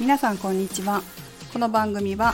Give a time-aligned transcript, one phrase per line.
[0.00, 1.02] 皆さんこんにちは。
[1.52, 2.32] この番組は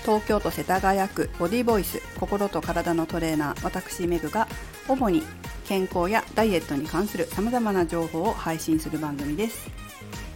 [0.00, 4.48] 東京都世田谷区ボディボイス心と体のトレーナー私メグが
[4.88, 5.22] 主に
[5.66, 9.70] 健康やダイエットに関するさまざまな情報を配信する番組です。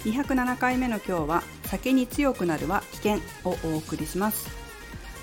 [0.04, 4.46] 207回目の今日は酒に強くなるは危険をお送りします。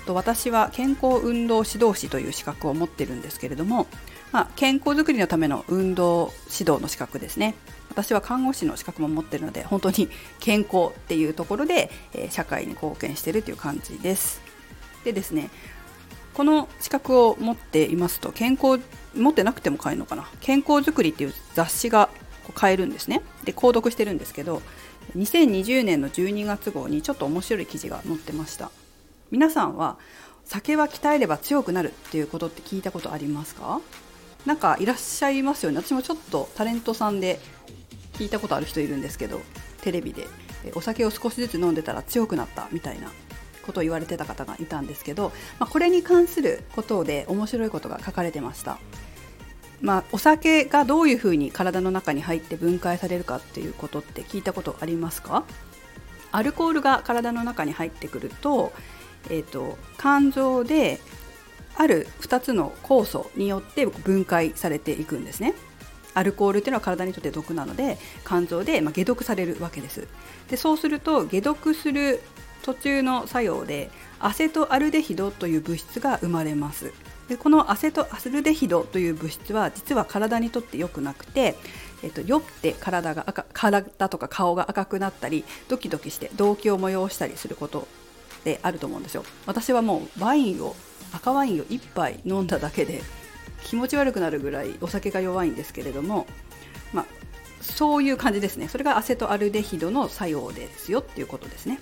[0.08, 3.86] 私は健康運動指導士という資格を持ってるんですけれども、
[4.32, 7.54] まあ、健康づくりのための運動指導の資格ですね。
[7.94, 10.08] 私は看護師の資格も持ってるので本当に
[10.40, 14.42] 健康っていうところで、えー、社会に貢献してるという感じです。
[15.04, 15.48] でですね
[16.34, 18.82] この資格を持っていますと健康
[19.14, 20.28] 持ってなくても買えるのかな？
[20.40, 22.08] 健康づくりっていう雑誌が
[22.54, 23.22] 買えるんですね。
[23.44, 24.60] で購読してるんですけど
[25.16, 28.72] 2020年の12月号にちょっと面白い記事が載ってました。
[29.30, 29.96] 皆さんは
[30.44, 33.80] 酒は鍛えれば強くなるっていうことって聞いたことありますか？
[34.44, 35.80] なんかいらっしゃいますよね。
[35.80, 37.38] 私もちょっとタレントさんで
[38.14, 39.40] 聞いたことある人いるんですけど
[39.82, 40.26] テレビで
[40.74, 43.10] お酒を少しずつ飲んでたら強くなったみたいな
[43.64, 48.78] ことを言われてた方がいたんですけど、まあ、これに関することで面白いことが書かれてました。
[49.80, 55.44] まあ、お酒がどういうふうに体の中に入って分解されるかっていうことって聞いたことありますか？
[56.32, 58.72] アルコールが体の中に入ってくると,、
[59.28, 61.00] えーと、肝臓で
[61.76, 65.54] ある2つの酵素によって分解されていくんですね。
[66.14, 70.06] アルコールっていうのは体にとって毒なので肝臓でま解毒されるわけです。
[70.48, 72.20] でそうすると解毒する
[72.62, 76.92] 途中の作用でアセトアルデヒドという物質が生まれます。
[77.28, 81.56] でこのアセトアルデヒドという物質は実は体にとって良くなくて、
[82.02, 87.88] えっと、酔って体が赤体とか顔が赤くなったりドキドキして動悸を催したりすること
[88.44, 89.24] であると思うんですよ。
[89.46, 90.74] 私はもうワインを
[91.12, 93.02] 赤ワインを1杯飲んだだけで
[93.64, 96.26] 気持ち悪くなるぐらいお酒が弱いんですけれども、
[96.92, 97.06] まあ、
[97.60, 98.68] そういう感じですね。
[98.68, 101.80] それがアセトアルデヒドの作用ですよっていうことですね。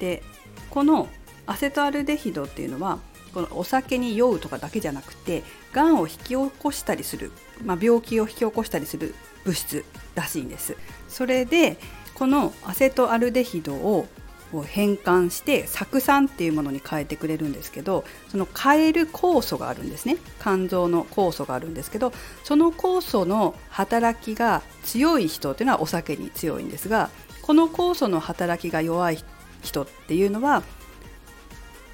[0.00, 0.22] で
[0.68, 1.08] この
[1.46, 2.98] アセトアルデヒドっていうのは
[3.32, 5.42] このお酒に酔うとかだけじゃなくて
[5.72, 7.32] がんを引き起こしたりする、
[7.64, 9.14] まあ、病気を引き起こしたりする
[9.44, 9.84] 物質
[10.14, 10.76] らしいんです。
[11.08, 11.78] それで
[12.14, 14.06] このアセトアルデヒドを
[14.52, 20.16] を変換して酢酸っていうものに変えてくれるんですけどその変える酵素があるんですね。
[20.40, 22.12] 肝臓の酵素があるんですけど
[22.44, 27.10] その酵素の働きが強い人っていうのはお酒に強いんですが
[27.42, 29.18] この酵素の働きが弱い
[29.62, 30.62] 人っていうのは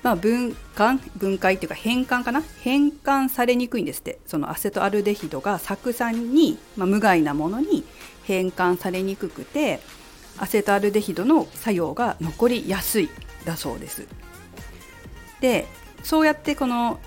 [0.03, 2.41] まあ、分解分解っていうか変換かな？
[2.61, 4.21] 変換されにくいんですって。
[4.25, 7.83] そのアセトアルデヒドが酢酸に、まあ、無害なものに
[8.23, 9.81] 変換されにくくて
[10.39, 13.09] アセトアルデヒドの作用が残りやすい
[13.45, 14.07] だそうです。
[15.41, 15.67] で
[16.03, 17.01] そうやってこの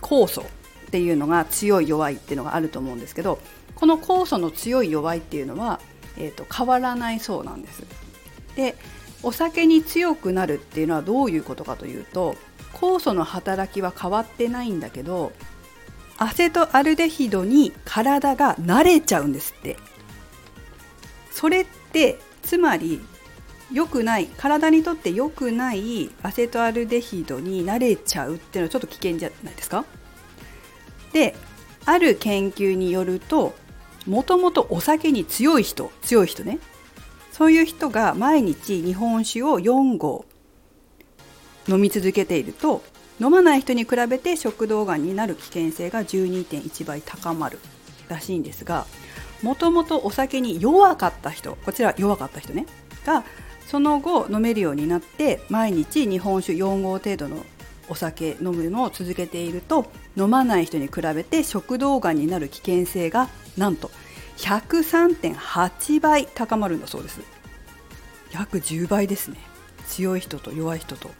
[0.00, 0.44] 酵素っ
[0.90, 3.38] ていうのが強い弱いっていうのがあると思うんですけど
[3.74, 5.80] この酵素の強い弱いっていうのは、
[6.16, 7.82] えーと変わらないそうなんです。
[8.56, 8.76] で
[9.22, 12.36] お酒に強くなるっていうのはどういうことかというと
[12.74, 15.32] 酵素の働きは変わってないんだけど
[16.18, 19.76] アセトアルデヒドに体が慣れちゃうんですって
[21.30, 23.00] それってつまり
[23.72, 29.84] 良くない体にとって良くないアセトアルデヒドに慣れちゃうっていうのはちょっと危険じゃないですか？
[31.12, 31.34] で
[31.86, 33.54] ある研究によると
[34.06, 36.58] もともとお酒に強い人強い人ね。
[37.32, 40.24] そういう人が毎日日本酒を4合
[41.66, 42.84] 飲み続けていると
[43.20, 47.58] 飲まない人に比べて食道がんになる危険性が12.1倍高まる
[48.08, 48.86] らしいんですが
[49.44, 52.66] もともとお酒に弱かった人こちら弱かった人ね
[53.04, 53.24] が
[53.66, 57.44] その後飲めるようになって毎日日本酒4合程度の
[57.88, 63.28] お酒飲むのを続けていると飲まない人に比べて食道がんになる危険性が
[63.58, 63.90] なんと
[64.38, 67.20] 103.8倍高まるんだそうです。
[68.32, 69.36] 約10倍ですね。
[69.86, 71.10] 強い人と弱い人と。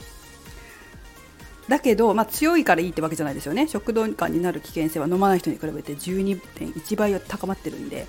[1.69, 3.67] だけど、まあ、強いからいいってわけじゃないですよね。
[3.69, 8.07] 食道がんになる危険性は飲まない人に比べて12.1倍は高まってるんで。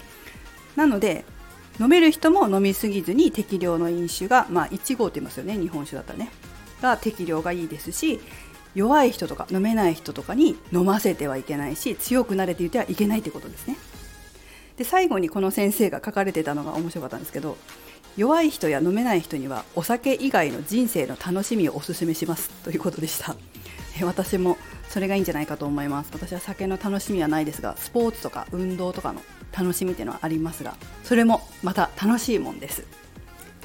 [0.76, 1.24] なので
[1.80, 5.58] 飲める人も飲みすぎずに適量の飲酒が、まあ、1合って言いますよね。
[5.58, 6.32] 日本酒だったらね。
[6.82, 8.20] が適量がいいですし
[8.74, 13.78] 弱い人とか飲めない人とかに飲ませてはいけないし強くなれていてはいけないってことですね。
[14.78, 17.58] で最後にこの先生が書かれてたのが面白かったんですけど
[18.18, 22.50] 弱い人や飲めない人にはお酒以外の人生の楽しみをおすすめします。
[22.64, 23.36] ということでした。
[24.04, 24.58] 私も
[24.90, 26.10] それがいいんじゃないかと思います。
[26.14, 29.22] 私は酒の楽しみはないですがスポーツとか運動とかの
[29.58, 32.84] 楽しみっていうのはありますがそれもまた楽しいもんです。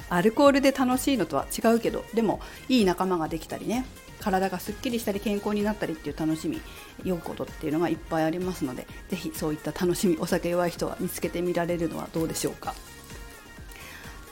[0.08, 3.87] アルコールで楽しいのとは違うけどでもいい仲間ができたりね
[4.20, 6.61] 体がすっきりしたり健康になったりっていう楽しみ
[7.05, 12.75] 酔うことっていうのがいっぱいありますので是非そういった楽しみお酒弱い人は見つけてみられるのはどうでしょうか。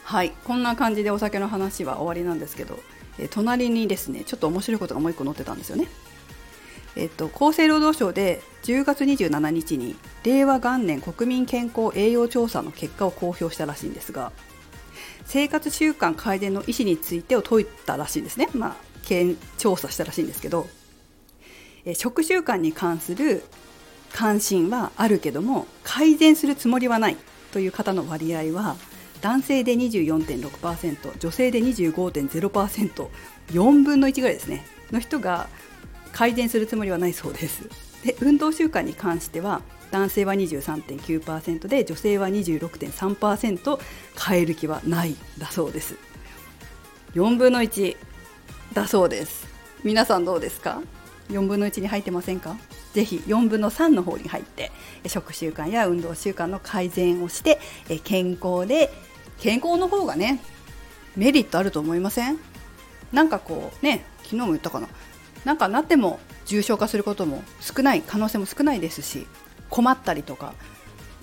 [0.09, 2.79] はいこんな感じでお酒の話は終わりなんですけど、
[3.19, 5.87] え隣にですねちょっと面白いことがもう一個載ってたんですよね。
[6.95, 14.31] えっと、厚生労働省で10月27日に令和元年国民健康栄養調査の結果を公表したらしいんですが
[15.25, 18.75] 生活習慣改善の意思についてを問いたらしいんですね、まあ、
[19.59, 20.67] 調査したらしいんですけど
[21.85, 23.43] え食習慣に関する
[24.11, 27.17] 関心はあるけども改善するつもりはない
[27.51, 28.75] という方の割合は
[29.21, 34.65] 男性で24.6%女性で 25.0%4 分の1ぐらいですね。
[34.91, 35.47] の人が
[36.11, 37.69] 改善するつもりはないそうです。
[38.03, 39.61] で運動習慣に関しては
[39.91, 43.79] 男性は23.9%で女性は26.3%
[44.27, 45.95] 変える気はないだそうです。
[47.13, 47.97] 4分の1
[48.73, 49.47] だそうです。
[49.83, 50.81] 皆さんどうですか
[51.29, 52.55] ？4分の1に入ってませんか？
[52.93, 54.71] ぜひ4分の3の方に入って
[55.05, 57.59] 食習慣や運動習慣の改善をして
[58.03, 58.91] 健康で
[59.39, 60.39] 健康の方がね
[61.15, 62.37] メリットあると思いません？
[63.11, 64.87] なんかこうね昨日も言ったかな。
[65.45, 69.25] なんかなっても重症化することも少ない可能性も少ないですし
[69.69, 70.53] 困ったりとか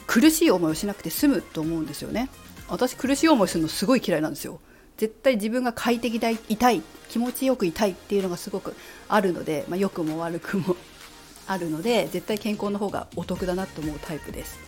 [0.07, 2.29] 苦しい思いをしなくて済むと思うんですよね。
[2.69, 4.61] 私苦しい思いするのすごい嫌いなんですよ。
[4.97, 8.75] 絶対自分が快適でいたい気持ちよくいたいっていうのがすごく
[9.09, 10.75] あるので、まあ、良くも悪くも
[11.47, 14.59] あるので絶対健康の方がお得だなと思うタイプです。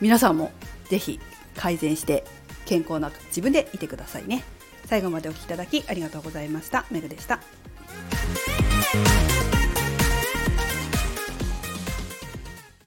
[0.00, 0.52] 皆さんも
[0.90, 1.18] ぜひ
[1.56, 2.24] 改善して
[2.68, 4.44] 健康な自分でいてくださいね。
[4.84, 6.84] 最後までお聴きいただきありがとうございました。
[6.90, 7.40] めぐでした。